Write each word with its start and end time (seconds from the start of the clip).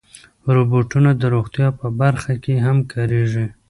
روبوټونه 0.55 1.09
د 1.15 1.23
روغتیا 1.33 1.67
په 1.79 1.87
برخه 2.01 2.33
کې 2.43 2.53
هم 2.65 2.77
کارېږي. 2.91 3.45